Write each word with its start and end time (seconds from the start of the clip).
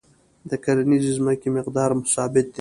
د 0.49 0.51
کرنیزې 0.63 1.11
ځمکې 1.17 1.47
مقدار 1.57 1.89
ثابت 2.13 2.45
دی. 2.55 2.59